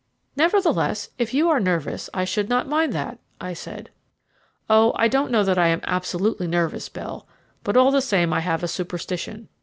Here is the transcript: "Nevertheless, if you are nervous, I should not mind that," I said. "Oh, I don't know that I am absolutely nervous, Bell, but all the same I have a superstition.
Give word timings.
"Nevertheless, 0.35 1.09
if 1.19 1.31
you 1.31 1.47
are 1.51 1.59
nervous, 1.59 2.09
I 2.11 2.25
should 2.25 2.49
not 2.49 2.67
mind 2.67 2.91
that," 2.93 3.19
I 3.39 3.53
said. 3.53 3.91
"Oh, 4.67 4.93
I 4.95 5.07
don't 5.07 5.29
know 5.29 5.43
that 5.43 5.59
I 5.59 5.67
am 5.67 5.81
absolutely 5.83 6.47
nervous, 6.47 6.89
Bell, 6.89 7.27
but 7.63 7.77
all 7.77 7.91
the 7.91 8.01
same 8.01 8.33
I 8.33 8.39
have 8.39 8.63
a 8.63 8.67
superstition. 8.67 9.47